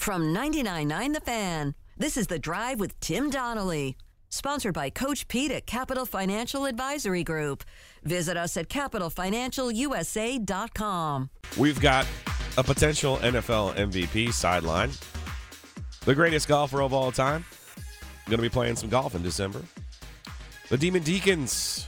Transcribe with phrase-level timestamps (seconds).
[0.00, 3.98] From 99.9 The Fan, this is The Drive with Tim Donnelly.
[4.30, 7.64] Sponsored by Coach Pete at Capital Financial Advisory Group.
[8.02, 11.30] Visit us at capitalfinancialusa.com.
[11.58, 12.06] We've got
[12.56, 14.92] a potential NFL MVP sideline.
[16.06, 17.44] The greatest golfer of all time.
[18.24, 19.60] Going to be playing some golf in December.
[20.70, 21.86] The Demon Deacons.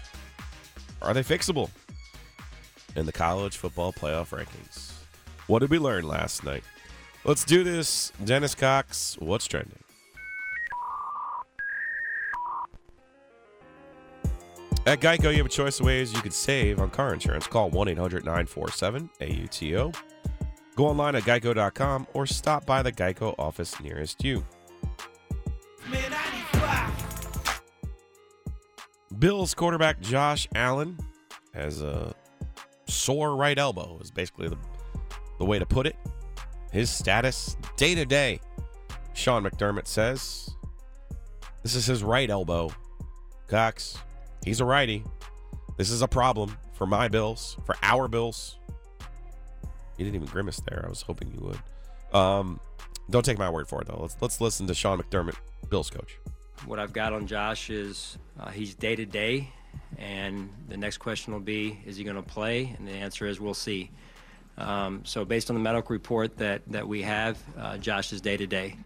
[1.00, 1.70] Are they fixable?
[2.94, 4.92] In the college football playoff rankings.
[5.46, 6.62] What did we learn last night?
[7.24, 8.12] Let's do this.
[8.24, 9.78] Dennis Cox, what's trending?
[14.84, 17.46] At Geico, you have a choice of ways you could save on car insurance.
[17.46, 19.96] Call 1 800 947 AUTO.
[20.74, 24.44] Go online at geico.com or stop by the Geico office nearest you.
[29.18, 30.98] Bills quarterback Josh Allen
[31.54, 32.12] has a
[32.88, 34.58] sore right elbow, is basically the,
[35.38, 35.94] the way to put it.
[36.72, 38.40] His status day to day,
[39.12, 40.50] Sean McDermott says.
[41.62, 42.72] This is his right elbow.
[43.46, 43.98] Cox,
[44.44, 45.04] he's a righty.
[45.76, 48.58] This is a problem for my Bills, for our Bills.
[49.98, 50.82] You didn't even grimace there.
[50.84, 52.18] I was hoping you would.
[52.18, 52.58] Um,
[53.10, 53.98] don't take my word for it though.
[54.00, 55.36] Let's let's listen to Sean McDermott,
[55.68, 56.18] Bills coach.
[56.64, 59.50] What I've got on Josh is uh, he's day to day,
[59.98, 62.74] and the next question will be, is he going to play?
[62.78, 63.90] And the answer is, we'll see.
[64.58, 68.36] Um, so based on the medical report that that we have, uh, Josh is day
[68.36, 68.76] to day.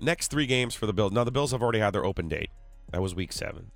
[0.00, 1.12] Next three games for the Bills.
[1.12, 2.50] Now the Bills have already had their open date.
[2.90, 3.70] That was Week Seven.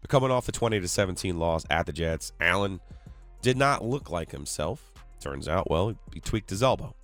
[0.00, 2.80] But coming off the twenty to seventeen loss at the Jets, Allen
[3.42, 4.92] did not look like himself.
[5.20, 6.94] Turns out, well, he tweaked his elbow.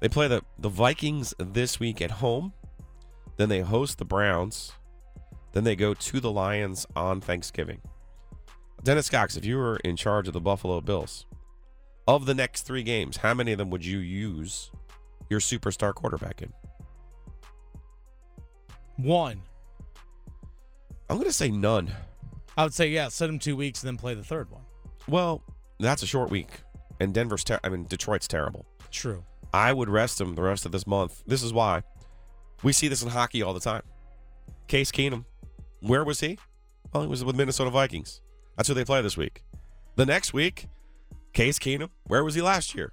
[0.00, 2.52] They play the, the Vikings this week at home.
[3.36, 4.72] Then they host the Browns.
[5.52, 7.80] Then they go to the Lions on Thanksgiving.
[8.82, 11.26] Dennis Cox, if you were in charge of the Buffalo Bills,
[12.16, 14.70] of the next three games, how many of them would you use
[15.28, 16.52] your superstar quarterback in?
[18.96, 19.42] One.
[21.08, 21.90] I'm going to say none.
[22.56, 24.62] I would say, yeah, set him two weeks and then play the third one.
[25.08, 25.42] Well,
[25.78, 26.48] that's a short week.
[27.00, 28.66] And Denver's, ter- I mean, Detroit's terrible.
[28.90, 29.24] True.
[29.52, 31.22] I would rest him the rest of this month.
[31.26, 31.82] This is why.
[32.62, 33.82] We see this in hockey all the time.
[34.68, 35.24] Case Keenum,
[35.80, 36.38] where was he?
[36.92, 38.20] Well, he was with Minnesota Vikings.
[38.56, 39.42] That's who they play this week.
[39.96, 40.66] The next week,
[41.32, 42.92] Case Keenum, where was he last year?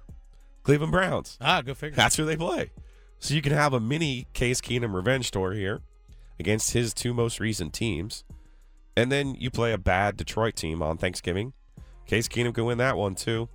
[0.62, 1.38] Cleveland Browns.
[1.40, 1.96] Ah, good figure.
[1.96, 2.70] That's who they play.
[3.18, 5.80] So you can have a mini Case Keenum revenge tour here
[6.38, 8.24] against his two most recent teams.
[8.96, 11.52] And then you play a bad Detroit team on Thanksgiving.
[12.06, 13.48] Case Keenum can win that one too.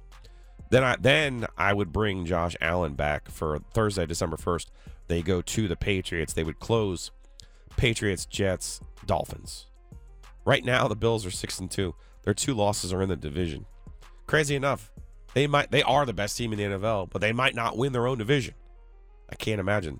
[0.69, 4.71] Then I then I would bring Josh Allen back for Thursday, December first.
[5.07, 6.33] They go to the Patriots.
[6.33, 7.11] They would close
[7.77, 9.67] Patriots, Jets, Dolphins.
[10.45, 11.95] Right now, the Bills are six and two.
[12.23, 13.65] Their two losses are in the division.
[14.25, 14.91] Crazy enough,
[15.33, 17.93] they might they are the best team in the NFL, but they might not win
[17.93, 18.53] their own division.
[19.29, 19.99] I can't imagine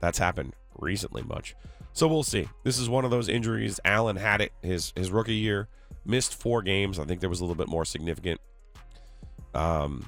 [0.00, 1.54] that's happened recently much.
[1.92, 2.48] So we'll see.
[2.62, 3.80] This is one of those injuries.
[3.84, 5.68] Allen had it his his rookie year,
[6.04, 6.98] missed four games.
[6.98, 8.40] I think there was a little bit more significant.
[9.54, 10.06] Um,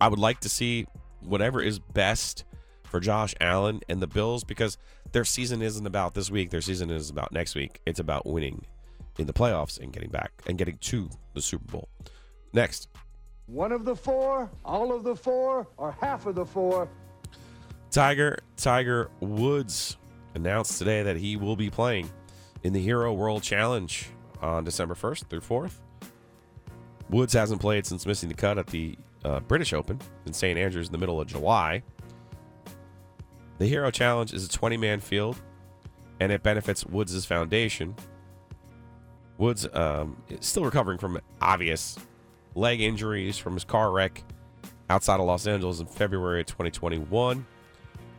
[0.00, 0.86] I would like to see
[1.20, 2.44] whatever is best
[2.84, 4.78] for Josh Allen and the Bills because
[5.12, 6.50] their season isn't about this week.
[6.50, 7.80] Their season is about next week.
[7.86, 8.64] It's about winning
[9.18, 11.88] in the playoffs and getting back and getting to the Super Bowl.
[12.54, 12.88] Next,
[13.46, 16.88] One of the four, all of the four, or half of the four.
[17.90, 19.96] Tiger Tiger Woods
[20.34, 22.08] announced today that he will be playing
[22.62, 24.08] in the Hero World Challenge
[24.40, 25.74] on December 1st through 4th.
[27.10, 30.58] Woods hasn't played since missing the cut at the uh, British Open in St.
[30.58, 31.82] Andrews in the middle of July.
[33.58, 35.36] The Hero Challenge is a 20 man field
[36.20, 37.94] and it benefits Woods' foundation.
[39.38, 41.98] Woods um, is still recovering from obvious
[42.54, 44.22] leg injuries from his car wreck
[44.90, 47.46] outside of Los Angeles in February of 2021.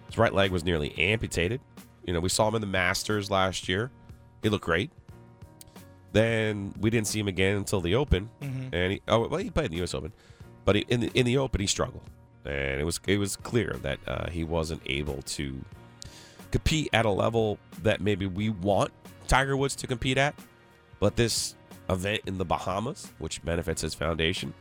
[0.08, 1.62] His right leg was nearly amputated.
[2.06, 3.92] You know, we saw him in the Masters last year.
[4.44, 4.92] He looked great.
[6.12, 8.30] Then we didn't see him again until the Open,
[8.72, 9.94] and he oh well he played in the U.S.
[9.94, 10.14] Open,
[10.64, 12.04] but he, in the in the Open he struggled,
[12.46, 15.60] and it was it was clear that uh, he wasn't able to
[16.52, 18.92] compete at a level that maybe we want
[19.28, 20.36] Tiger Woods to compete at.
[21.02, 21.55] But this
[21.90, 24.54] event in the Bahamas, which benefits his foundation,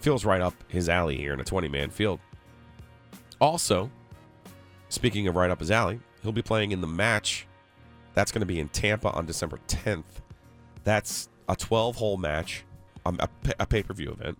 [0.00, 2.20] feels right up his alley here in a 20 man field.
[3.40, 3.90] Also,
[4.88, 7.46] speaking of right up his alley, he'll be playing in the match.
[8.14, 10.04] That's going to be in Tampa on December 10th.
[10.84, 12.64] That's a 12 hole match,
[13.06, 13.28] um, a,
[13.60, 14.38] a pay per view event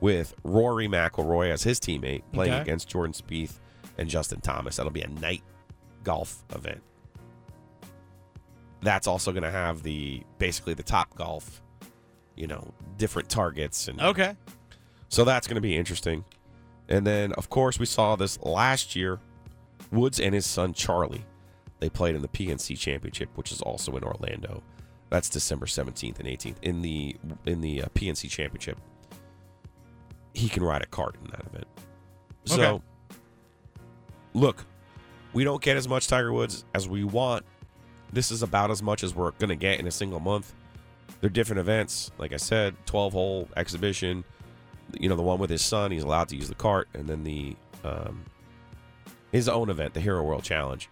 [0.00, 2.62] with Rory McIlroy as his teammate playing Okay.
[2.62, 3.58] against Jordan Spieth
[3.98, 4.76] and Justin Thomas.
[4.76, 5.42] That'll be a night
[6.04, 6.80] golf event.
[8.82, 11.62] That's also going to have the basically the top golf,
[12.36, 14.36] you know, different targets and Okay.
[15.08, 16.24] so that's going to be interesting.
[16.88, 19.20] And then, of course, we saw this last year.
[19.92, 21.24] Woods and his son Charlie,
[21.80, 24.62] they played in the PNC Championship, which is also in Orlando.
[25.10, 27.16] That's December 17th and 18th in the
[27.46, 28.78] in the uh, PNC Championship.
[30.34, 31.66] He can ride a cart in that event.
[32.44, 32.82] So, Okay.
[34.34, 34.64] look,
[35.32, 37.44] we don't get as much Tiger Woods as we want.
[38.12, 40.54] This is about as much as we're going to get in a single month.
[41.20, 42.10] They're different events.
[42.18, 44.24] Like I said, 12 hole exhibition.
[44.98, 46.88] You know, the one with his son, he's allowed to use the cart.
[46.94, 48.24] And then the um,
[49.32, 50.88] his own event, the Hero World Challenge.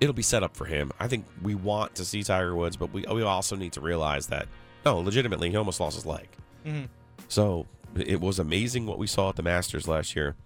[0.00, 0.92] It'll be set up for him.
[1.00, 4.26] I think we want to see Tiger Woods, but we, we also need to realize
[4.26, 4.46] that,
[4.84, 6.28] no, legitimately, he almost lost his leg.
[6.66, 6.88] Mhm.
[7.28, 10.36] So it was amazing what we saw at the Masters last year,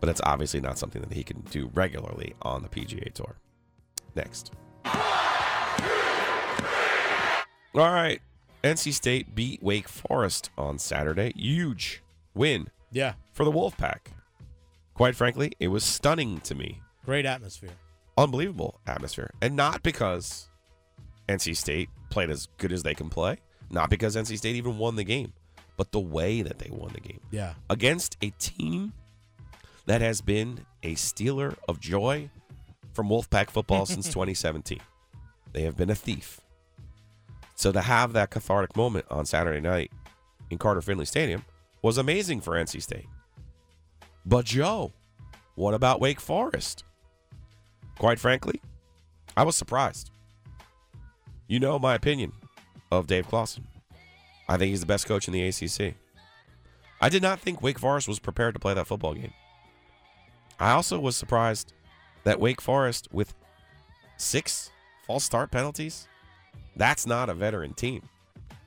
[0.00, 3.36] but it's obviously not something that he can do regularly on the PGA Tour.
[4.14, 4.52] Next.
[7.74, 8.20] All right.
[8.62, 11.32] NC State beat Wake Forest on Saturday.
[11.34, 12.02] Huge
[12.34, 13.14] win Yeah.
[13.32, 14.08] for the Wolfpack.
[14.94, 16.80] Quite frankly, it was stunning to me.
[17.04, 17.70] Great atmosphere.
[18.18, 19.30] Unbelievable atmosphere.
[19.40, 20.48] And not because
[21.28, 23.38] NC State played as good as they can play,
[23.70, 25.32] not because NC State even won the game,
[25.78, 27.54] but the way that they won the game Yeah.
[27.70, 28.92] against a team
[29.86, 32.28] that has been a stealer of joy
[32.92, 34.80] from Wolfpack football since 2017.
[35.52, 36.40] They have been a thief.
[37.54, 39.90] So to have that cathartic moment on Saturday night
[40.50, 41.44] in Carter Finley Stadium
[41.82, 43.06] was amazing for NC State.
[44.24, 44.92] But Joe,
[45.54, 46.84] what about Wake Forest?
[47.98, 48.60] Quite frankly,
[49.36, 50.10] I was surprised.
[51.46, 52.32] You know my opinion
[52.90, 53.66] of Dave Clawson.
[54.48, 55.94] I think he's the best coach in the ACC.
[57.00, 59.32] I did not think Wake Forest was prepared to play that football game.
[60.58, 61.72] I also was surprised
[62.24, 63.34] that Wake Forest, with
[64.16, 64.70] six
[65.06, 66.06] false start penalties,
[66.76, 68.08] that's not a veteran team.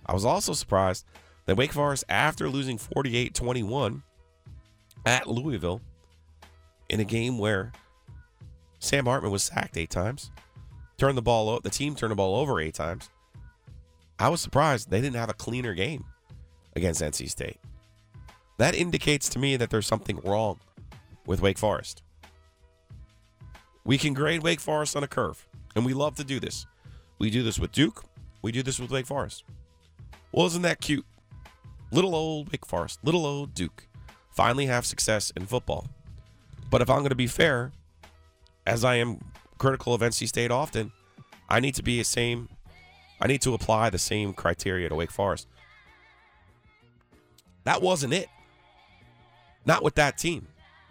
[0.05, 1.05] I was also surprised
[1.45, 4.03] that Wake Forest, after losing 48 21
[5.05, 5.81] at Louisville
[6.89, 7.71] in a game where
[8.79, 10.31] Sam Hartman was sacked eight times,
[10.97, 13.09] turned the ball the team turned the ball over eight times.
[14.17, 16.05] I was surprised they didn't have a cleaner game
[16.75, 17.59] against NC State.
[18.57, 20.59] That indicates to me that there's something wrong
[21.25, 22.01] with Wake Forest.
[23.85, 26.65] We can grade Wake Forest on a curve, and we love to do this.
[27.19, 28.03] We do this with Duke,
[28.41, 29.43] we do this with Wake Forest.
[30.31, 31.05] Well, isn't that cute?
[31.91, 33.87] Little old Wake Forest, little old Duke
[34.35, 35.87] finally have success in football.
[36.69, 37.71] But if I'm going to be fair,
[38.67, 39.19] as I am
[39.57, 40.91] critical of NC State often,
[41.47, 42.49] I need to be the same.
[43.21, 45.47] I need to apply the same criteria to Wake Forest.
[47.63, 48.27] That wasn't it.
[49.65, 50.47] Not with that team.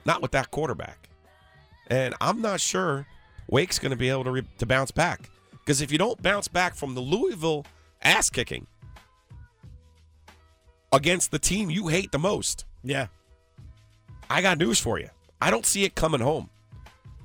[0.07, 1.09] Not with that quarterback.
[1.89, 3.07] And I'm not sure
[3.49, 5.29] Wake's going to be able to re- to bounce back
[5.61, 7.67] because if you don't bounce back from the Louisville
[8.03, 8.67] ass kicking
[10.93, 13.09] against the team you hate the most, Yeah.
[14.31, 15.11] I got news for you.
[15.41, 16.49] I don't see it coming home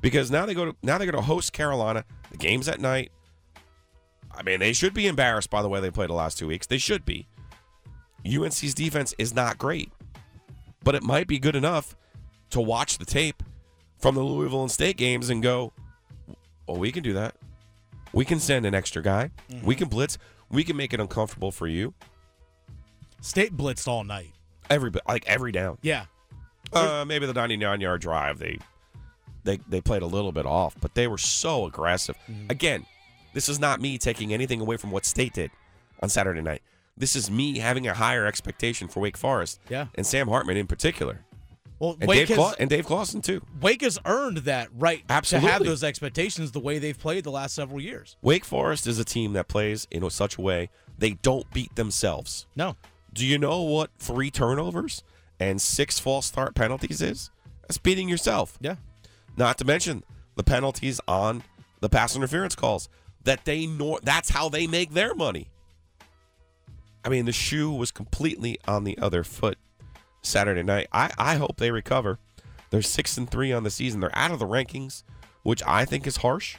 [0.01, 2.03] because now they go to now they're going to host Carolina.
[2.31, 3.11] The game's at night.
[4.31, 6.67] I mean, they should be embarrassed by the way they played the last two weeks.
[6.67, 7.27] They should be.
[8.27, 9.91] UNC's defense is not great,
[10.83, 11.95] but it might be good enough
[12.49, 13.41] to watch the tape
[13.99, 15.73] from the Louisville and State games and go,
[16.67, 17.35] "Oh, we can do that.
[18.13, 19.31] We can send an extra guy.
[19.63, 20.17] We can blitz.
[20.49, 21.93] We can make it uncomfortable for you
[23.21, 24.33] State blitzed all night.
[24.69, 26.05] every like every down." Yeah.
[26.71, 28.59] Uh, maybe the 99 yard drive they
[29.43, 32.15] they they played a little bit off, but they were so aggressive.
[32.49, 32.85] Again,
[33.33, 35.51] this is not me taking anything away from what State did
[36.01, 36.61] on Saturday night.
[36.97, 39.87] This is me having a higher expectation for Wake Forest Yeah.
[39.95, 41.21] and Sam Hartman in particular,
[41.79, 43.41] Well, and Wake Dave has, Cla- and Dave Clawson too.
[43.61, 47.55] Wake has earned that right to have those expectations the way they've played the last
[47.55, 48.17] several years.
[48.21, 52.45] Wake Forest is a team that plays in such a way they don't beat themselves.
[52.55, 52.75] No.
[53.13, 55.03] Do you know what three turnovers
[55.39, 57.31] and six false start penalties is?
[57.61, 58.57] That's beating yourself.
[58.59, 58.75] Yeah.
[59.37, 60.03] Not to mention
[60.35, 61.43] the penalties on
[61.79, 62.89] the pass interference calls
[63.23, 65.49] that they know that's how they make their money.
[67.05, 69.57] I mean, the shoe was completely on the other foot
[70.21, 70.87] Saturday night.
[70.91, 72.19] I, I hope they recover.
[72.69, 73.99] They're six and three on the season.
[73.99, 75.03] They're out of the rankings,
[75.43, 76.57] which I think is harsh.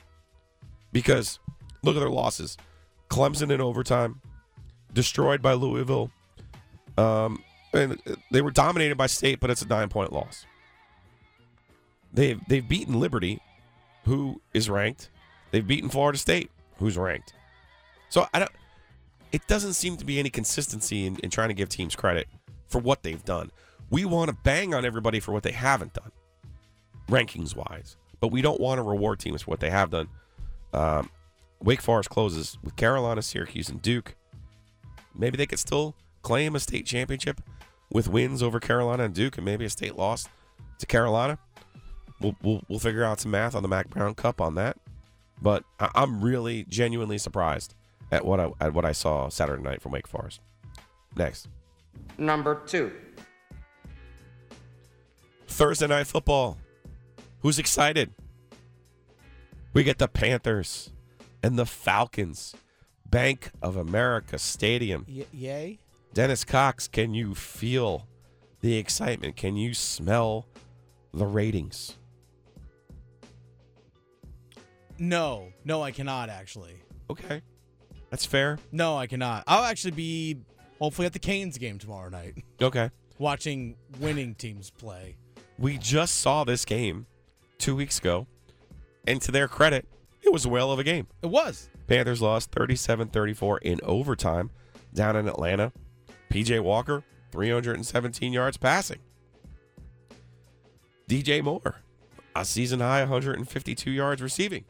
[0.93, 1.38] Because
[1.83, 2.57] look at their losses.
[3.09, 4.21] Clemson in overtime,
[4.93, 6.11] destroyed by Louisville.
[6.97, 8.00] Um, and
[8.31, 10.47] they were dominated by State, but it's a nine point loss.
[12.12, 13.40] They've they've beaten Liberty,
[14.05, 15.11] who is ranked.
[15.52, 17.35] They've beaten Florida State, who's ranked.
[18.09, 18.50] So I don't.
[19.31, 22.26] It doesn't seem to be any consistency in, in trying to give teams credit
[22.71, 23.50] for what they've done.
[23.91, 26.12] We want to bang on everybody for what they haven't done,
[27.09, 30.09] rankings wise, but we don't want to reward teams for what they have done.
[30.73, 31.11] Um,
[31.62, 34.15] Wake Forest closes with Carolina, Syracuse, and Duke.
[35.15, 37.41] Maybe they could still claim a state championship.
[37.93, 40.29] with wins over Carolina and Duke, and maybe a state loss
[40.79, 41.39] to Carolina.
[42.21, 44.77] We'll we'll, we'll figure out some math on the Mack Brown Cup on that.
[45.43, 47.75] But I, I'm really genuinely surprised
[48.12, 50.41] at what I at what I saw Saturday night from Wake Forest.
[51.17, 51.49] Next.
[52.19, 52.93] Number two.
[55.47, 56.59] Thursday night football.
[57.41, 58.13] Who's excited?
[59.73, 60.93] We get the Panthers
[61.43, 62.55] and the Falcons.
[63.09, 65.05] Bank of America Stadium.
[65.09, 65.79] Y- yay?
[66.15, 68.07] Dennis Cox, can you feel
[68.61, 69.37] the excitement?
[69.37, 70.47] Can you smell
[71.13, 71.97] the ratings?
[74.99, 76.75] No, no, I cannot actually.
[77.09, 77.43] Okay.
[78.11, 78.59] That's fair.
[78.71, 79.45] No, I cannot.
[79.47, 80.39] I'll actually be
[80.81, 82.91] hopefully at the Canes game tomorrow night, Okay.
[83.19, 85.17] watching winning teams play.
[85.59, 87.07] We just saw this game
[87.59, 88.27] two weeks ago,
[89.07, 89.87] and to their credit,
[90.23, 91.07] it was a whale of a game.
[91.23, 91.69] It was.
[91.87, 94.51] Panthers lost 37 34 in overtime
[94.95, 95.73] down in Atlanta.
[96.31, 98.99] PJ Walker, 317 yards passing.
[101.09, 101.81] DJ Moore,
[102.37, 104.65] a season high 152 yards receiving.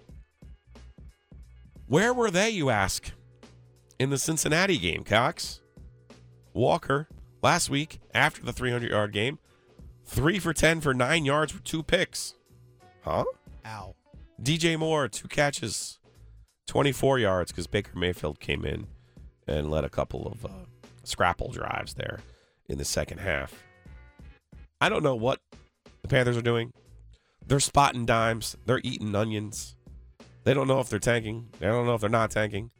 [1.87, 3.13] Where were they, you ask,
[3.99, 5.61] in the Cincinnati game, Cox?
[6.53, 7.09] Walker,
[7.43, 9.39] last week, after the 300 yard game,
[10.05, 12.35] three for 10 for nine yards with two picks.
[13.03, 13.25] Huh?
[13.67, 13.95] Ow.
[14.43, 15.99] DJ Moore, two catches,
[16.67, 18.87] 24 yards because Baker Mayfield came in
[19.47, 20.67] and led a couple of uh,
[21.03, 22.21] scrapple drives there
[22.69, 23.63] in the second half.
[24.81, 25.41] I don't know what
[26.03, 26.73] the Panthers are doing.
[27.47, 29.75] They're spotting dimes, they're eating onions.
[30.45, 32.71] They don't know if they're tanking, they don't know if they're not tanking.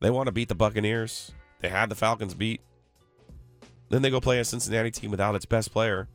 [0.00, 1.32] They want to beat the Buccaneers.
[1.60, 2.60] They had the Falcons beat.
[3.88, 6.08] Then they go play a Cincinnati team without its best player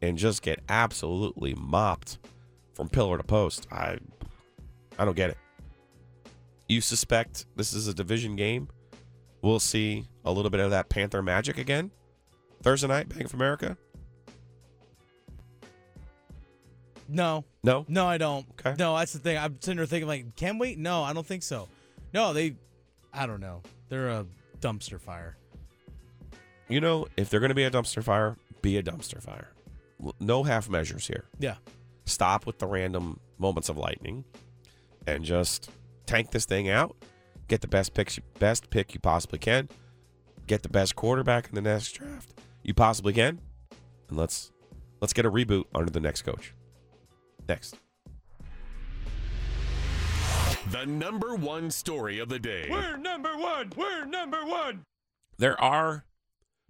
[0.00, 2.18] and just get absolutely mopped
[2.74, 3.66] from pillar to post.
[3.70, 3.98] I
[4.98, 5.38] I don't get it.
[6.68, 8.68] You suspect this is a division game?
[9.42, 11.90] We'll see a little bit of that Panther magic again
[12.62, 13.76] Thursday night, Bank of America.
[17.08, 18.46] No, No, no, I don't.
[18.52, 18.76] Okay.
[18.78, 19.36] No, that's the thing.
[19.36, 20.76] I'm sitting there thinking, like, can we?
[20.76, 21.66] No, I don't think so.
[22.14, 22.54] No, they,
[23.12, 23.62] I don't know.
[23.88, 24.26] They're a
[24.60, 25.36] dumpster fire.
[26.70, 29.48] You know if they're going to be a dumpster fire, be a dumpster fire.
[30.18, 31.24] No half measures here.
[31.38, 31.56] Yeah.
[32.06, 34.24] Stop with the random moments of lightning,
[35.06, 35.70] and just
[36.06, 36.96] tank this thing out.
[37.48, 39.68] Get the best pick, best pick you possibly can.
[40.46, 43.40] Get the best quarterback in the next draft you possibly can,
[44.08, 44.50] and let's
[45.00, 46.54] let's get a reboot under the next coach.
[47.48, 47.76] Next.
[50.70, 52.68] The number one story of the day.
[52.70, 53.72] We're number one.
[53.76, 54.84] We're number one.
[55.38, 56.04] There are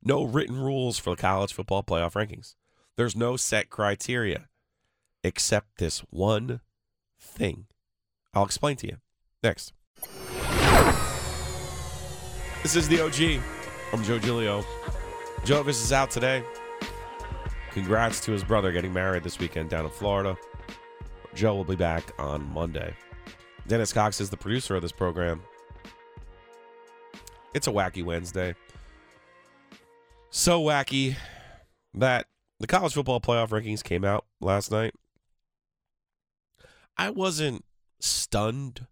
[0.03, 2.55] no written rules for the college football playoff rankings.
[2.97, 4.49] There's no set criteria
[5.23, 6.61] except this one
[7.19, 7.67] thing.
[8.35, 8.97] I'll explain to you
[9.43, 9.73] next.
[12.63, 13.43] This is the OG.
[13.93, 14.65] I'm Joe Giglio.
[15.45, 16.45] Jovis is out today.
[17.73, 20.37] Congrats to his brother getting married this weekend down in Florida.
[21.35, 22.95] Joe will be back on Monday.
[23.67, 25.43] Dennis Cox is the producer of this program.
[27.55, 28.55] It's a wacky Wednesday.
[30.31, 31.17] So wacky
[31.95, 32.27] that
[32.61, 34.95] the college football playoff rankings came out last night.
[36.97, 37.65] I wasn't
[37.99, 38.87] stunned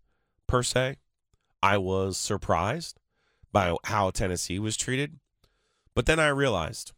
[0.47, 0.97] per se.
[1.63, 2.99] I was surprised
[3.53, 5.19] by how Tennessee was treated.
[5.95, 6.93] But then I realized,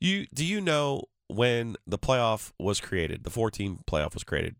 [0.00, 4.56] you do you know when the playoff was created, the 14 playoff was created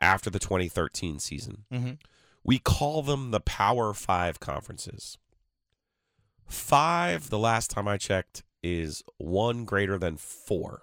[0.00, 1.64] after the 2013 season?
[1.72, 1.98] Mhm.
[2.44, 5.18] We call them the Power 5 conferences.
[6.46, 10.82] 5 the last time I checked is 1 greater than 4.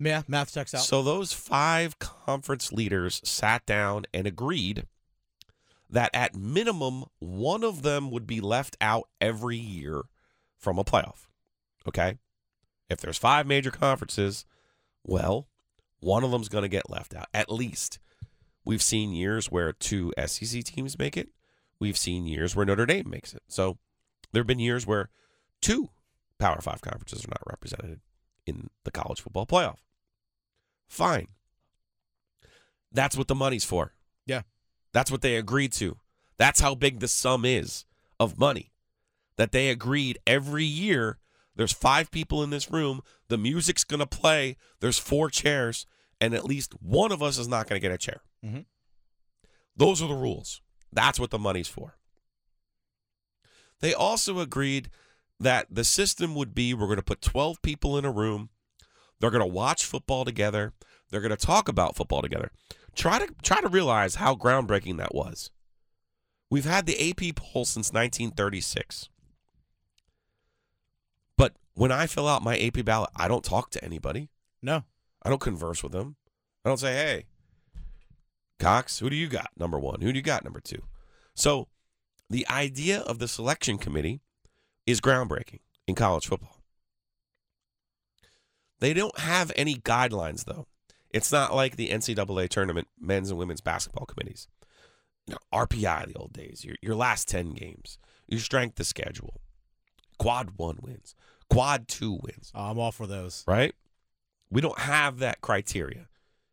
[0.00, 0.82] Yeah, math checks out.
[0.82, 4.86] So those five conference leaders sat down and agreed
[5.90, 10.02] that at minimum one of them would be left out every year
[10.56, 11.26] from a playoff.
[11.86, 12.18] Okay?
[12.88, 14.44] If there's five major conferences,
[15.04, 15.48] well,
[16.00, 17.98] one of them's going to get left out at least.
[18.64, 21.30] We've seen years where two SEC teams make it.
[21.80, 23.42] We've seen years where Notre Dame makes it.
[23.48, 23.78] So
[24.32, 25.10] there have been years where
[25.60, 25.90] two
[26.38, 28.00] Power 5 conferences are not represented
[28.46, 29.78] in the college football playoff.
[30.86, 31.28] Fine.
[32.92, 33.92] That's what the money's for.
[34.24, 34.42] Yeah.
[34.92, 35.98] That's what they agreed to.
[36.38, 37.84] That's how big the sum is
[38.20, 38.72] of money
[39.36, 41.18] that they agreed every year.
[41.56, 43.00] There's five people in this room.
[43.28, 44.56] The music's going to play.
[44.80, 45.86] There's four chairs,
[46.20, 48.22] and at least one of us is not going to get a chair.
[48.44, 48.64] Mhm.
[49.76, 50.62] Those are the rules.
[50.92, 51.97] That's what the money's for.
[53.80, 54.90] They also agreed
[55.40, 58.50] that the system would be we're going to put 12 people in a room.
[59.20, 60.72] They're going to watch football together.
[61.10, 62.50] They're going to talk about football together.
[62.94, 65.50] Try to try to realize how groundbreaking that was.
[66.50, 69.08] We've had the AP poll since 1936.
[71.36, 74.30] But When I fill out my AP ballot, I don't talk to anybody.
[74.62, 74.84] No.
[75.22, 76.16] I don't converse with them.
[76.64, 77.24] I don't say, hey,
[78.58, 79.50] Cox, who do you got?
[79.56, 80.00] Number one.
[80.00, 80.42] Who do you got?
[80.42, 80.82] Number two.
[81.34, 81.68] So
[82.30, 84.20] the idea of the selection committee
[84.86, 86.56] is groundbreaking in college football.
[88.80, 90.66] They don't have any guidelines, though.
[91.10, 94.46] It's not like the NCAA tournament men's and women's basketball committees.
[95.26, 99.40] You know, RPI, the old days, your, your last 10 games, your strength of schedule,
[100.18, 101.14] quad one wins,
[101.50, 103.44] quad two wins, Oh, I'm all for those.
[103.46, 103.74] right?
[104.50, 106.08] We don't have that criteria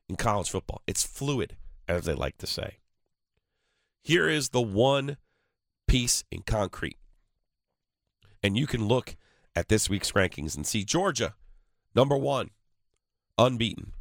[0.09, 0.81] in college football.
[0.87, 1.55] It's fluid,
[1.87, 2.79] as they like to say.
[4.01, 5.17] Here is the one
[5.87, 6.97] piece in concrete.
[8.43, 9.15] And you can look
[9.55, 11.35] at this week's rankings and see Georgia,
[11.95, 12.51] number one,
[13.37, 13.93] unbeaten.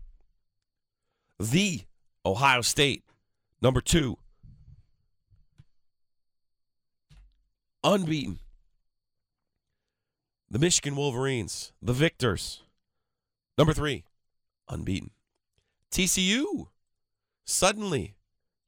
[1.38, 1.83] The
[2.26, 3.05] Ohio State,
[3.62, 4.19] number two,
[7.83, 8.41] unbeaten.
[10.50, 12.62] The Michigan Wolverines, the victors,
[13.59, 14.05] number three,
[14.69, 15.11] unbeaten.
[15.91, 16.69] TCU,
[17.45, 18.14] suddenly,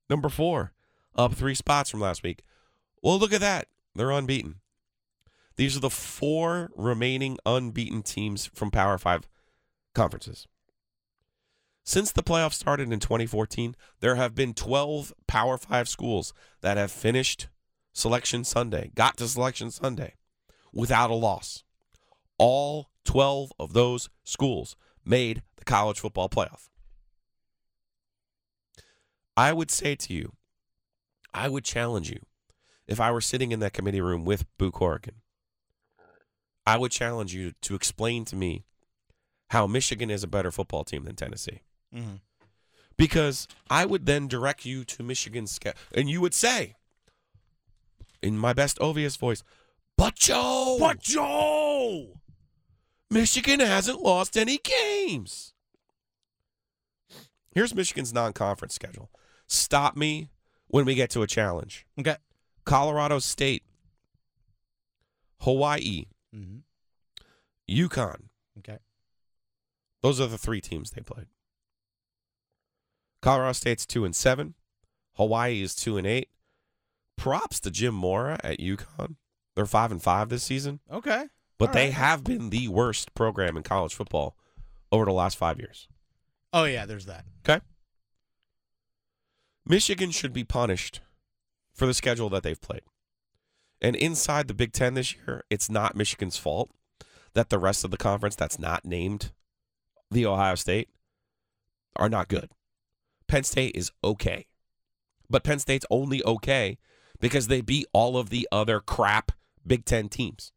[0.09, 0.73] number four,
[1.15, 2.43] up three spots from last week.
[3.07, 3.69] Well, look at that.
[3.95, 4.57] They're unbeaten.
[5.55, 9.29] These are the four remaining unbeaten teams from Power Five
[9.95, 10.49] conferences.
[11.85, 16.91] Since the playoffs started in 2014, there have been 12 Power Five schools that have
[16.91, 17.47] finished
[17.93, 20.15] Selection Sunday, got to Selection Sunday
[20.73, 21.63] without a loss.
[22.39, 26.71] All 12 of those schools made the college football playoff.
[29.37, 30.33] I would say to you,
[31.33, 32.19] I would challenge you,
[32.87, 35.17] if I were sitting in that committee room with Boo Corrigan,
[36.67, 38.65] I would challenge you to explain to me
[39.51, 41.61] how Michigan is a better football team than Tennessee.
[41.95, 42.17] Mm-hmm.
[42.97, 45.79] Because I would then direct you to Michigan's schedule.
[45.95, 46.75] And you would say,
[48.23, 49.43] in my best obvious voice,
[49.97, 52.21] but Joe, But Joe!
[53.11, 55.53] Michigan hasn't lost any games.
[57.55, 59.11] Here's Michigan's non conference schedule.
[59.47, 60.29] Stop me
[60.67, 61.87] when we get to a challenge.
[61.99, 62.17] Okay.
[62.67, 63.63] Colorado State,
[65.41, 66.59] Hawaii, Mm-hmm.
[67.71, 68.25] UConn.
[68.59, 68.79] Okay.
[70.03, 71.27] Those are the three teams they played.
[73.23, 74.55] Colorado State's two and seven.
[75.15, 76.29] Hawaii is two and eight.
[77.17, 79.17] Props to Jim Mora at UConn.
[79.55, 81.25] They're five and five this season, Okay.
[81.59, 81.95] but All they right.
[81.95, 84.37] have been the worst program in college football
[84.93, 85.89] over the last five years.
[86.53, 87.25] Oh, yeah, there's that.
[87.49, 87.65] Okay.
[89.65, 91.01] Michigan should be punished
[91.77, 92.83] for the schedule that they've played.
[93.81, 96.71] And inside the Big Ten this year, it's not Michigan's fault
[97.35, 99.31] that the rest of the conference that's not named
[100.11, 100.89] the Ohio State
[101.95, 102.51] are not good.
[103.29, 104.47] Penn State is okay.
[105.29, 106.79] But Penn State's only okay
[107.21, 109.33] because they beat all of the other crap
[109.67, 110.53] Big Ten teams.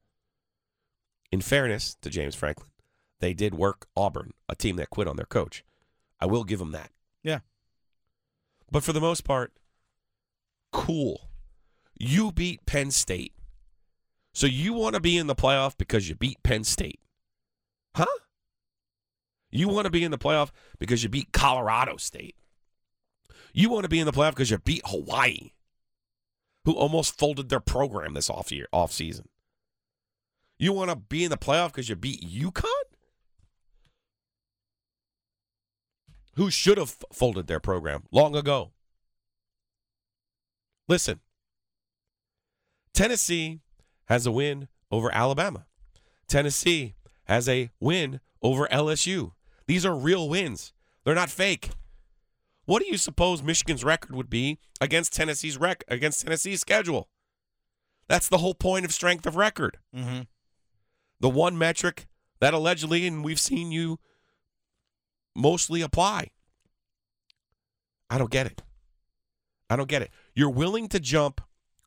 [1.32, 2.70] In fairness to James Franklin,
[3.20, 5.66] they did work Auburn, a team that quit on their coach.
[6.22, 6.92] I will give them that.
[7.24, 7.40] Yeah.
[8.72, 9.52] But for the most part,
[10.72, 11.30] cool.
[11.98, 13.34] You beat Penn State.
[14.34, 17.00] So you want to be in the playoff because you beat Penn State.
[17.96, 18.06] Huh?
[19.52, 22.36] You want to be in the playoff because you beat Colorado State.
[23.54, 25.52] You want to be in the playoff because you beat Hawaii,
[26.66, 29.28] who almost folded their program this off year off season.
[30.60, 32.90] You want to be in the playoff because you beat UConn?
[36.40, 38.72] who should have folded their program long ago.
[40.90, 41.20] Listen,
[42.96, 43.60] Tennessee
[44.06, 45.68] has a win over Alabama.
[46.28, 49.34] Tennessee has a win over LSU.
[49.68, 50.74] These are real wins.
[51.06, 51.70] They're not fake.
[52.66, 57.08] What do you suppose Michigan's record would be against Tennessee's rec against Tennessee's schedule?
[58.08, 59.78] That's the whole point of strength of record.
[59.96, 60.22] Mm-hmm.
[61.20, 62.08] The one metric
[62.40, 64.00] that allegedly, and we've seen you
[65.36, 66.32] mostly apply.
[68.10, 68.64] I don't get it.
[69.70, 70.12] I don't get it.
[70.34, 71.42] You're willing to jump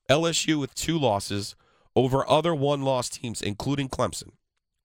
[0.08, 1.56] LSU with two losses
[1.94, 4.30] over other one loss teams, including Clemson,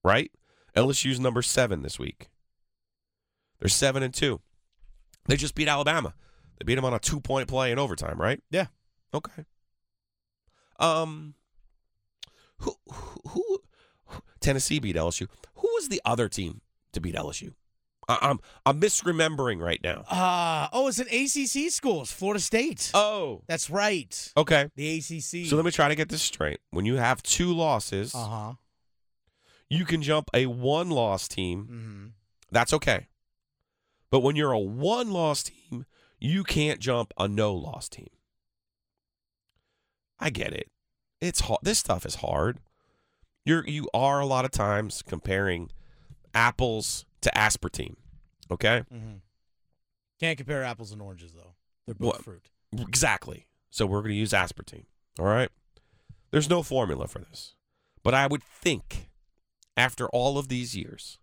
[0.03, 0.31] right?
[0.75, 2.29] LSU's number seven this week.
[3.59, 4.41] They're seven and two.
[5.27, 6.13] They just beat Alabama.
[6.57, 8.41] They beat them on a two point play in overtime, right?
[8.49, 8.67] Yeah.
[9.13, 9.45] Okay.
[10.79, 11.35] Um,
[12.59, 13.59] who, who, who
[14.39, 15.27] Tennessee beat LSU.
[15.55, 16.61] Who was the other team
[16.93, 17.53] to beat LSU?
[18.09, 20.01] I, I'm I'm misremembering right now.
[20.09, 22.01] Uh, oh, it's an ACC school.
[22.03, 22.91] It's Florida State.
[22.93, 24.31] Oh, That's right.
[24.37, 24.69] okay.
[24.75, 25.47] The ACC.
[25.49, 26.59] So let me try to get this straight.
[26.71, 28.53] When you have two losses, Uh huh.
[29.69, 31.63] you can jump a one loss team.
[31.65, 32.05] Mm-hmm.
[32.51, 33.07] That's okay.
[34.09, 35.85] But when you're a one loss team,
[36.19, 38.07] you can't jump a no loss team.
[40.19, 40.69] I get it.
[41.19, 41.59] It's hard.
[41.63, 42.59] This stuff is hard.
[43.45, 45.69] you're you are a lot of times comparing
[46.33, 47.95] apples to aspartame.
[48.51, 48.83] Okay?
[48.93, 49.15] Mm-hmm.
[50.19, 51.53] Can't compare apples and oranges though.
[51.85, 52.23] They're both What?
[52.23, 52.49] fruit.
[52.77, 53.47] Exactly.
[53.69, 54.85] So we're going to use aspartame.
[55.19, 55.49] All right?
[56.31, 57.55] There's no formula for this.
[58.03, 59.09] But I would think
[59.75, 61.19] after all of these years,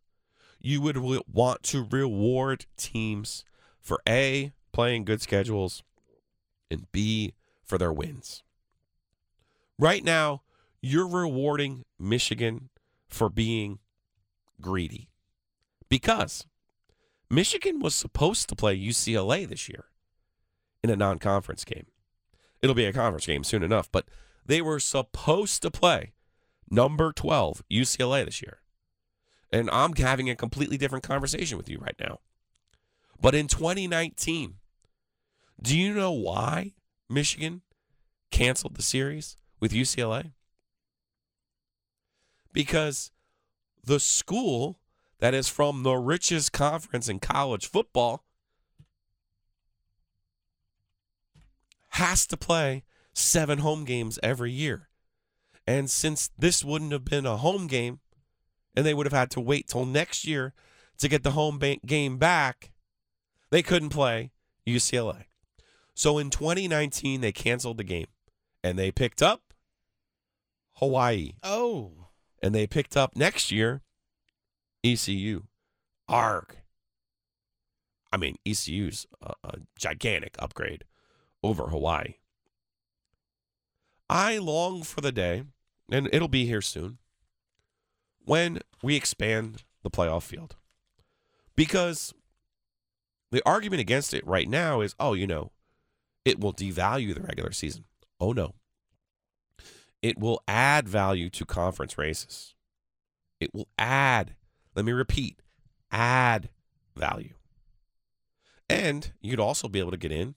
[0.61, 3.44] you would w- want to reward teams
[3.80, 5.83] for A, playing good schedules,
[6.70, 8.42] and B, for their wins.
[9.78, 10.42] Right now,
[10.80, 12.68] you're rewarding Michigan
[13.09, 13.78] for being
[14.61, 15.09] greedy
[15.94, 16.44] because
[17.30, 19.85] Michigan was supposed to play UCLA this year
[20.83, 21.87] in a non conference game.
[22.61, 24.09] It'll be a conference game soon enough, but
[24.44, 26.12] they were supposed to play
[26.68, 28.59] number 12 UCLA this year.
[29.52, 32.18] And I'm having a completely different conversation with you right now.
[33.20, 34.54] But in 2019,
[35.62, 36.72] do you know why
[37.09, 37.62] Michigan
[38.33, 40.33] canceled the series with UCLA?
[42.52, 43.12] Because
[43.85, 44.80] the school
[45.18, 48.24] that is from the richest conference in college football
[51.90, 54.88] has to play seven home games every year.
[55.66, 58.00] And since this wouldn't have been a home game,
[58.74, 60.53] and they would have had to wait till next year
[60.98, 62.72] to get the home game back,
[63.50, 64.33] they couldn't play
[64.66, 65.27] UCLA.
[65.94, 68.09] So in 2019, they canceled the game
[68.64, 69.55] and they picked up
[70.74, 71.35] Hawaii.
[71.42, 72.09] Oh.
[72.42, 73.83] And they picked up next year
[74.85, 75.44] ECU.
[76.09, 76.57] ARG.
[78.12, 80.85] I mean, ECU's a, a gigantic upgrade
[81.42, 82.14] over Hawaii.
[84.09, 85.44] I long for the day,
[85.90, 86.99] and it'll be here soon,
[88.25, 90.57] when we expand the playoff field.
[91.57, 92.12] Because
[93.31, 95.51] the argument against it right now is oh, you know,
[96.25, 97.85] it will devalue the regular season.
[98.20, 98.55] Oh, no.
[100.03, 102.55] It will add value to conference races.
[103.40, 104.35] It will add,
[104.74, 105.40] let me repeat,
[105.90, 106.50] add
[106.96, 107.34] value.
[108.68, 110.34] And you'd also be able to get in.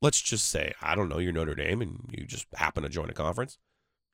[0.00, 3.10] Let's just say, I don't know, you're Notre Dame and you just happen to join
[3.10, 3.58] a conference.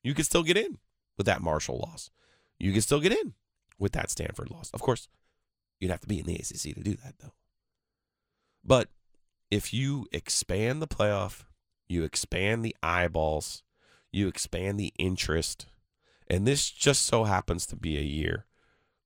[0.03, 0.77] You could still get in
[1.17, 2.11] with that Marshall loss.
[2.59, 3.33] You could still get in
[3.77, 4.69] with that Stanford loss.
[4.73, 5.07] Of course,
[5.79, 7.33] you'd have to be in the ACC to do that, though.
[8.63, 8.89] But
[9.49, 11.43] if you expand the playoff,
[11.89, 13.63] you expand the eyeballs,
[14.11, 15.65] you expand the interest,
[16.27, 18.45] and this just so happens to be a year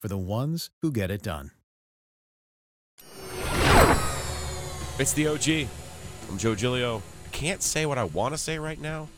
[0.00, 1.50] for the ones who get it done.
[4.98, 5.68] It's the OG.
[6.28, 7.02] I'm Joe Giglio.
[7.26, 9.08] I can't say what I want to say right now.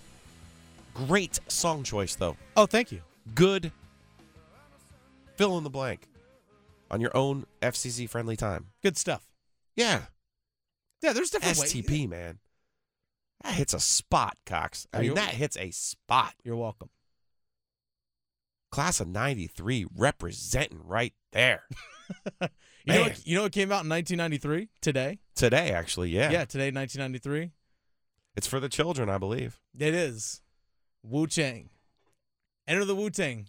[0.95, 2.37] Great song choice, though.
[2.57, 3.01] Oh, thank you.
[3.35, 3.73] Good
[5.37, 6.07] fill in the blank
[6.91, 8.67] on your own FCC friendly time.
[8.83, 9.27] Good stuff.
[9.75, 10.03] Yeah.
[11.03, 11.73] Yeah, there's different ways.
[11.73, 12.39] STP, man.
[13.43, 14.87] That hits a spot, Cox.
[14.93, 16.35] I Are mean, you- that hits a spot.
[16.45, 16.91] You're welcome.
[18.71, 21.65] Class of 93 representing right there.
[22.87, 24.69] You know, what, you know what came out in 1993?
[24.81, 25.19] Today?
[25.35, 26.31] Today, actually, yeah.
[26.31, 27.51] Yeah, today, 1993.
[28.37, 29.61] It's for the children, I believe.
[29.79, 30.41] It is
[31.03, 31.69] Wu Tang.
[32.67, 33.49] Enter the Wu Tang.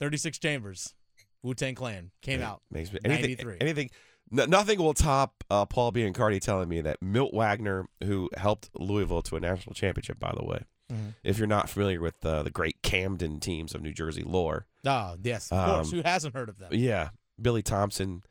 [0.00, 0.94] 36 Chambers.
[1.42, 2.62] Wu Tang Clan came It out.
[2.70, 3.56] Makes me, anything, 93.
[3.60, 3.90] anything,
[4.36, 9.22] n- nothing will top uh, Paul Biancardi telling me that Milt Wagner, who helped Louisville
[9.22, 10.64] to a national championship, by the way.
[10.92, 11.14] Mhm.
[11.22, 15.16] If you're not familiar with uh, the great Camden teams of New Jersey lore, Ah,
[15.22, 15.92] yes, of course.
[15.92, 16.70] Um, Who hasn't heard of them?
[16.72, 18.22] yeah, Billy Thompson,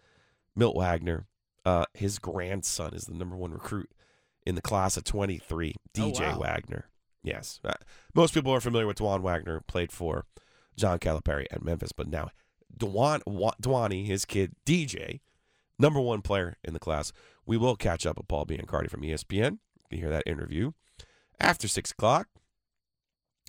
[0.55, 1.27] Milt Wagner,
[1.65, 3.91] uh, his grandson is the number one recruit
[4.45, 6.39] in the class of 23, Oh, DJ wow.
[6.39, 6.85] Wagner.
[7.23, 7.59] Yes.
[7.63, 7.73] Uh,
[8.15, 10.25] most people are familiar with Dajuan Wagner, played for
[10.77, 12.29] John Calipari at Memphis, but now
[12.75, 15.19] Dajuan, Wa- Dwani, his kid, DJ,
[15.77, 17.11] number one player in the class.
[17.45, 19.59] We will catch up with Paul Biancardi from ESPN.
[19.91, 20.71] You can hear that interview
[21.39, 22.29] after 6 o'clock.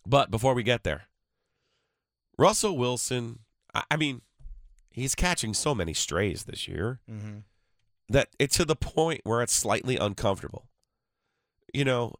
[0.09, 1.03] But before we get there,
[2.39, 3.41] Russell Wilson,
[3.75, 4.23] I, mean,
[4.91, 7.39] he's catching so many strays this year Mm-hmm.
[8.09, 10.69] that it's to the point where it's slightly uncomfortable.
[11.75, 12.15] You know,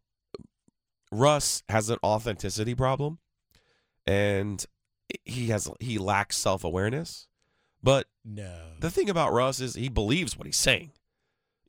[1.11, 3.19] Russ has an authenticity problem
[4.07, 4.65] and
[5.25, 7.27] he has he lacks self-awareness.
[7.83, 8.73] But No.
[8.81, 10.93] the thing about Russ is he believes what he's saying.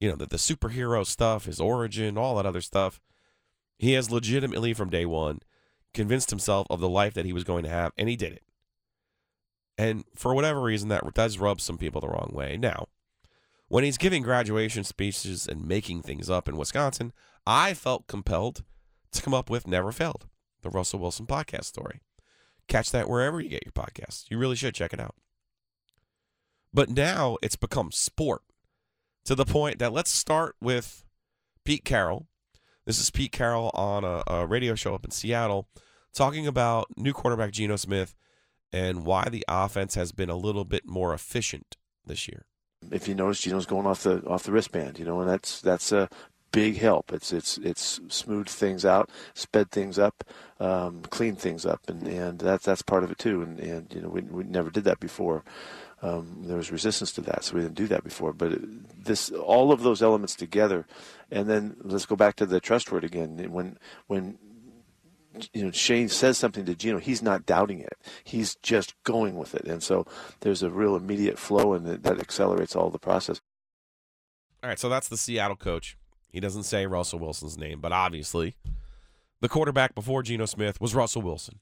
[0.02, 3.00] You know, that the superhero stuff, his origin, all that other stuff.
[3.78, 5.40] He has legitimately from day one
[5.94, 8.44] convinced himself of the life that he was going to have and he did it.
[9.78, 12.58] And for whatever reason, that does rub some people the wrong way.
[12.58, 12.88] Now,
[13.70, 17.14] when he's giving graduation speeches and making things up in Wisconsin,
[17.46, 18.64] I felt compelled
[19.12, 20.28] to come up with Never Failed,
[20.64, 22.02] the Russell Wilson podcast story.
[22.68, 24.30] Catch that wherever you get your podcasts.
[24.30, 25.16] You really should check it out.
[26.74, 28.42] But now it's become sport
[29.26, 31.04] to the point that let's start with
[31.64, 32.28] Pete Carroll.
[32.90, 35.68] This is Pete Carroll on a, a radio show up in Seattle
[36.12, 38.16] talking about new quarterback Geno Smith
[38.74, 42.46] and why the offense has been a little bit more efficient this year.
[42.92, 45.92] If you notice, Geno's going off the off the wristband, you know, and that's that's
[45.92, 46.10] a
[46.52, 47.14] big help.
[47.14, 50.24] It's it's it's smoothed things out, sped things up,
[50.60, 53.44] um, cleaned things up, and and that's that's part of it too.
[53.44, 55.44] And and you know we we never did that before.
[56.02, 58.32] Um, there was resistance to that, so we didn't do that before.
[58.32, 58.54] But
[58.98, 60.86] this, all of those elements together,
[61.30, 63.52] and then let's go back to the trust word again.
[63.52, 64.38] When when
[65.54, 67.98] you know Shane says something to Geno, he's not doubting it.
[68.24, 70.06] He's just going with it, and so
[70.40, 73.42] there's a real immediate flow, and that, that accelerates all the process.
[74.64, 75.98] All right, so that's the Seattle coach.
[76.30, 78.56] He doesn't say Russell Wilson's name, but obviously,
[79.42, 81.60] the quarterback before Geno Smith was Russell Wilson,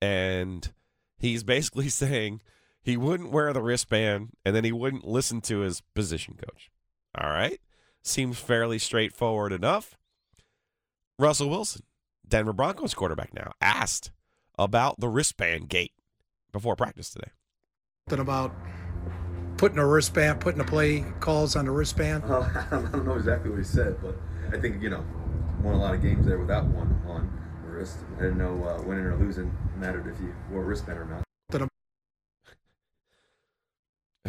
[0.00, 0.72] and
[1.18, 2.40] he's basically saying
[2.84, 6.70] he wouldn't wear the wristband and then he wouldn't listen to his position coach.
[7.18, 7.58] All right.
[8.02, 9.96] Seems fairly straightforward enough.
[11.18, 11.82] Russell Wilson,
[12.28, 14.10] Denver Broncos quarterback now, asked
[14.58, 15.92] about the wristband gate
[16.52, 17.30] before practice today.
[18.08, 18.54] Something about
[19.56, 22.24] putting a wristband, putting the play calls on the wristband.
[22.24, 24.16] Uh, I don't know exactly what he said, but
[24.52, 25.04] I think, you know,
[25.62, 27.32] won a lot of games there without one on
[27.64, 27.96] the wrist.
[28.18, 31.24] I didn't know uh, winning or losing mattered if you wore a wristband or not.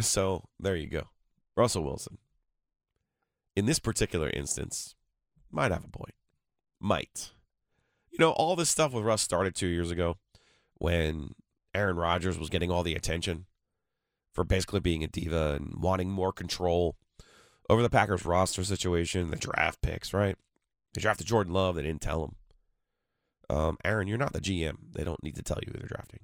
[0.01, 1.09] So there you go.
[1.55, 2.17] Russell Wilson.
[3.55, 4.95] In this particular instance,
[5.49, 6.15] might have a point.
[6.79, 7.31] Might.
[8.11, 10.17] You know, all this stuff with Russ started two years ago
[10.77, 11.33] when
[11.73, 13.45] Aaron Rodgers was getting all the attention
[14.33, 16.97] for basically being a diva and wanting more control
[17.69, 20.35] over the Packers roster situation, the draft picks, right?
[20.93, 22.35] They drafted Jordan Love, they didn't tell him.
[23.49, 24.77] Um, Aaron, you're not the GM.
[24.93, 26.21] They don't need to tell you who they're drafting.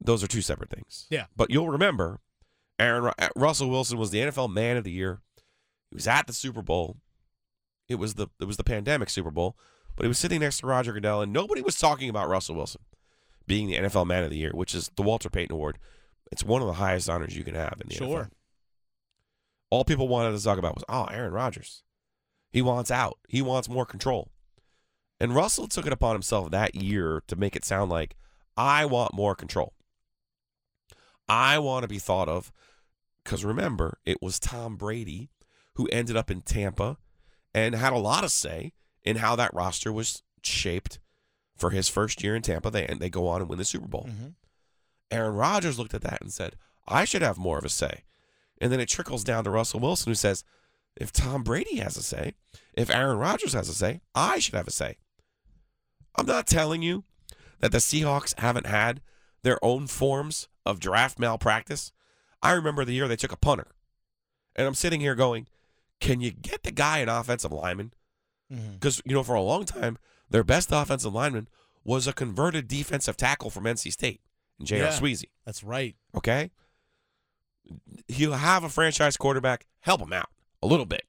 [0.00, 1.06] Those are two separate things.
[1.10, 1.26] Yeah.
[1.36, 2.20] But you'll remember
[2.78, 5.20] Aaron uh, Russell Wilson was the NFL Man of the Year.
[5.90, 6.96] He was at the Super Bowl.
[7.88, 9.56] It was the it was the pandemic Super Bowl,
[9.96, 12.82] but he was sitting next to Roger Goodell, and nobody was talking about Russell Wilson
[13.46, 15.78] being the NFL Man of the Year, which is the Walter Payton Award.
[16.30, 18.24] It's one of the highest honors you can have in the sure.
[18.24, 18.30] NFL.
[19.70, 21.82] All people wanted to talk about was, oh, Aaron Rodgers.
[22.50, 23.18] He wants out.
[23.28, 24.30] He wants more control.
[25.20, 28.14] And Russell took it upon himself that year to make it sound like
[28.56, 29.72] I want more control.
[31.28, 32.52] I want to be thought of
[33.22, 35.28] because remember, it was Tom Brady
[35.74, 36.96] who ended up in Tampa
[37.54, 38.72] and had a lot of say
[39.04, 40.98] in how that roster was shaped
[41.56, 42.70] for his first year in Tampa.
[42.70, 44.06] They and they go on and win the Super Bowl.
[44.08, 44.28] Mm-hmm.
[45.10, 48.04] Aaron Rodgers looked at that and said, "I should have more of a say."
[48.60, 50.44] And then it trickles down to Russell Wilson, who says,
[50.96, 52.34] "If Tom Brady has a say,
[52.72, 54.96] if Aaron Rodgers has a say, I should have a say."
[56.16, 57.04] I'm not telling you
[57.60, 59.00] that the Seahawks haven't had
[59.42, 61.92] their own forms of draft malpractice.
[62.42, 63.68] I remember the year they took a punter.
[64.54, 65.48] And I'm sitting here going,
[65.98, 67.94] can you get the guy an offensive lineman?
[68.50, 69.10] Because, mm-hmm.
[69.10, 71.48] you know, for a long time, their best offensive lineman
[71.84, 74.20] was a converted defensive tackle from NC State,
[74.62, 74.84] J.R.
[74.84, 75.30] Yeah, Sweezy.
[75.46, 75.96] That's right.
[76.14, 76.50] Okay?
[78.06, 80.28] He'll have a franchise quarterback, help him out
[80.62, 81.04] a little bit.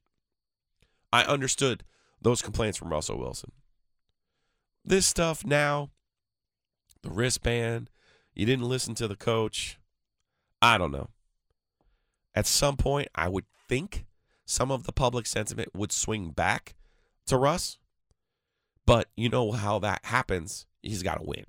[1.11, 1.83] I understood
[2.21, 3.51] those complaints from Russell Wilson.
[4.85, 5.89] This stuff now,
[7.01, 7.89] the wristband,
[8.39, 9.77] you didn't listen to the coach.
[10.61, 11.09] I don't know.
[12.33, 14.05] At some point, I would think
[14.45, 16.75] some of the public sentiment would swing back
[17.27, 17.77] to Russ.
[18.85, 20.65] But you know how that happens.
[20.81, 21.45] He's got to win.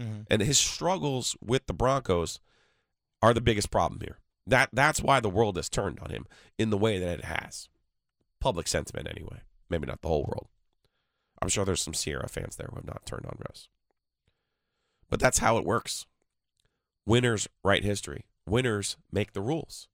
[0.00, 0.20] Mm-hmm.
[0.30, 2.40] And his struggles with the Broncos
[3.20, 4.18] are the biggest problem here.
[4.46, 6.26] That that's why the world has turned on him
[6.58, 7.68] in the way that it has.
[8.40, 9.42] Public sentiment anyway.
[9.68, 10.48] Maybe not the whole world.
[11.42, 13.68] I'm sure there's some Ciara fans there who have not turned on Russ.
[15.10, 16.06] But that's how it works.
[17.10, 18.26] Winners write history.
[18.46, 19.88] Winners make the rules.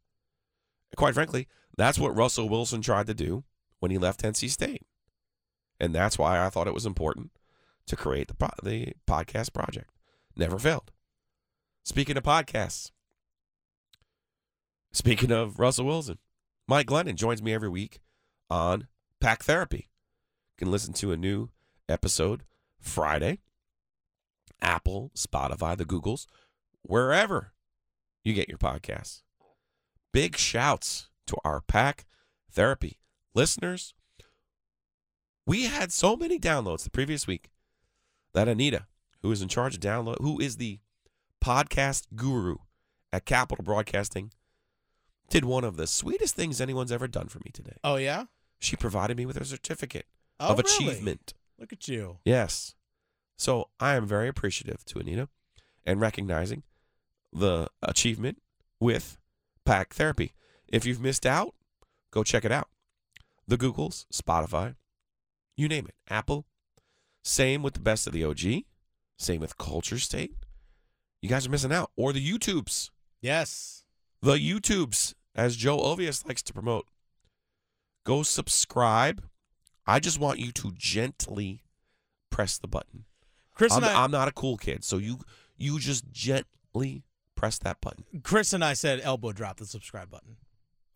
[0.98, 3.44] Quite frankly, that's what Russell Wilson tried to do
[3.80, 4.82] when he left NC State.
[5.80, 7.30] And that's why I thought it was important
[7.86, 9.92] to create the, the podcast project.
[10.36, 10.92] Never failed.
[11.86, 12.90] Speaking of podcasts,
[14.92, 16.18] speaking of Russell Wilson,
[16.68, 18.00] Mike Glennon joins me every week
[18.50, 18.88] on
[19.22, 19.88] Pack Therapy.
[20.58, 21.48] You can listen to a new
[21.88, 22.42] episode
[22.78, 23.38] Friday.
[24.60, 26.26] Apple, Spotify, the Googles,
[26.88, 27.52] wherever
[28.24, 29.22] you get your podcasts.
[30.12, 32.06] Big shouts to our Pack
[32.50, 32.98] Therapy
[33.34, 33.94] listeners.
[35.46, 37.50] We had so many downloads the previous week
[38.34, 38.86] that Anita,
[39.22, 40.80] who is in charge of download, who is the
[41.44, 42.56] podcast guru
[43.12, 44.32] at Capital Broadcasting
[45.28, 47.76] did one of the sweetest things anyone's ever done for me today.
[47.84, 48.24] Oh yeah.
[48.58, 50.06] She provided me with a certificate
[50.38, 50.90] Oh, of really?
[50.90, 51.34] achievement.
[51.58, 52.18] Look at you.
[52.24, 52.74] Yes.
[53.36, 55.28] So I am very appreciative to Anita
[55.84, 56.62] and recognizing
[57.32, 58.40] the achievement
[58.80, 59.18] with
[59.64, 60.32] Pack Therapy.
[60.68, 61.54] If you've missed out,
[62.10, 62.68] go check it out.
[63.46, 64.74] The Googles, Spotify,
[65.56, 66.46] you name it, Apple.
[67.22, 68.64] Same with the best of the OG.
[69.18, 70.34] Same with Culture State.
[71.22, 71.90] You guys are missing out.
[71.96, 72.90] Or the YouTubes.
[73.20, 73.84] Yes.
[74.22, 76.86] The YouTubes, as Joe Ovius likes to promote.
[78.04, 79.24] Go subscribe.
[79.86, 81.62] I just want you to gently
[82.30, 83.04] press the button.
[83.54, 85.18] Chris I'm, I, I'm not a cool kid, so you
[85.56, 87.04] you just gently
[87.36, 88.04] press that button.
[88.22, 90.36] Chris and I said elbow drop the subscribe button.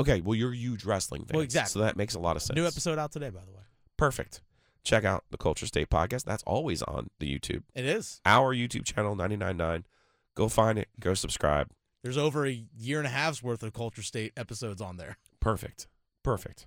[0.01, 1.73] Okay, well you're huge wrestling fans, Well, exactly.
[1.73, 2.57] so that makes a lot of sense.
[2.57, 3.63] New episode out today, by the way.
[3.97, 4.41] Perfect.
[4.83, 6.25] Check out the Culture State podcast.
[6.25, 7.65] That's always on the YouTube.
[7.75, 8.21] It is.
[8.25, 9.85] Our YouTube channel 999.
[10.35, 10.89] Go find it.
[10.99, 11.69] Go subscribe.
[12.03, 15.19] There's over a year and a half's worth of Culture State episodes on there.
[15.39, 15.87] Perfect.
[16.25, 16.67] Perfect.